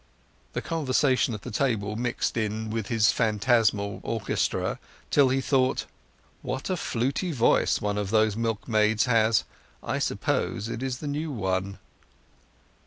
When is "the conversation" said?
0.53-1.35